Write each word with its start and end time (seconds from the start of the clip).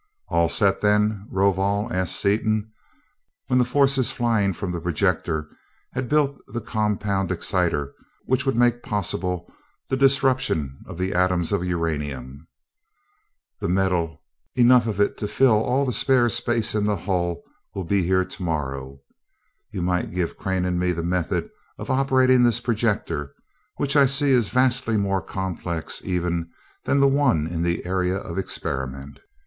"All 0.29 0.49
set, 0.49 0.81
then, 0.81 1.27
Rovol?" 1.29 1.87
asked 1.93 2.19
Seaton, 2.19 2.71
when 3.45 3.59
the 3.59 3.63
forces 3.65 4.11
flying 4.11 4.51
from 4.51 4.71
the 4.71 4.81
projector 4.81 5.47
had 5.93 6.09
built 6.09 6.41
the 6.47 6.59
compound 6.59 7.31
exciter 7.31 7.93
which 8.25 8.43
would 8.43 8.55
make 8.55 8.81
possible 8.81 9.53
the 9.89 9.95
disruption 9.97 10.79
of 10.87 10.97
the 10.97 11.13
atoms 11.13 11.51
of 11.51 11.63
uranium. 11.63 12.47
"The 13.59 13.69
metal, 13.69 14.23
enough 14.55 14.87
of 14.87 14.99
it 14.99 15.19
to 15.19 15.27
fill 15.27 15.63
all 15.63 15.85
the 15.85 15.93
spare 15.93 16.29
space 16.29 16.73
in 16.73 16.83
the 16.83 16.97
hull, 16.97 17.43
will 17.75 17.83
be 17.85 18.01
here 18.01 18.25
tomorrow. 18.25 19.01
You 19.69 19.83
might 19.83 20.15
give 20.15 20.35
Crane 20.35 20.65
and 20.65 20.79
me 20.79 20.93
the 20.93 21.03
method 21.03 21.47
of 21.77 21.91
operating 21.91 22.41
this 22.41 22.59
projector, 22.59 23.35
which 23.77 23.95
I 23.95 24.07
see 24.07 24.31
is 24.31 24.49
vastly 24.49 24.97
more 24.97 25.21
complex 25.21 26.01
even 26.03 26.49
than 26.85 26.99
the 26.99 27.07
one 27.07 27.45
in 27.45 27.61
the 27.61 27.85
Area 27.85 28.15
of 28.17 28.39
Experiment." 28.39 29.19